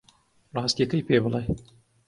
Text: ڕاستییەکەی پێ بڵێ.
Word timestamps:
ڕاستییەکەی 0.55 1.05
پێ 1.07 1.17
بڵێ. 1.23 1.41